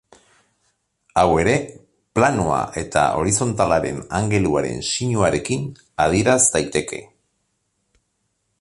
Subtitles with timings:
[1.23, 1.51] Hau ere
[2.19, 5.69] planoa eta horizontalaren angeluaren sinuarekin
[6.07, 7.03] adieraz daiteke.